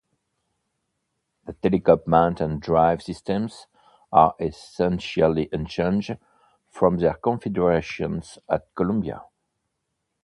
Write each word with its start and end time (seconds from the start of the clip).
The 1.45 1.53
telescope 1.53 2.07
mount 2.07 2.41
and 2.41 2.59
drive 2.59 3.03
systems 3.03 3.67
are 4.11 4.33
essentially 4.39 5.47
unchanged 5.51 6.17
from 6.71 6.97
their 6.97 7.13
configurations 7.13 8.39
at 8.49 8.73
Columbia. 8.73 9.21